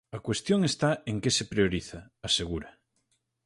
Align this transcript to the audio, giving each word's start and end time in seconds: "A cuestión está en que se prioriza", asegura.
"A 0.17 0.19
cuestión 0.27 0.59
está 0.71 0.89
en 1.11 1.15
que 1.23 1.31
se 1.37 1.45
prioriza", 1.51 1.99
asegura. 2.27 2.69